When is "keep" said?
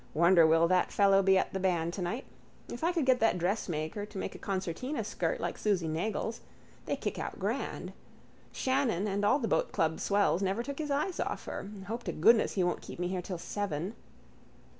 12.81-12.97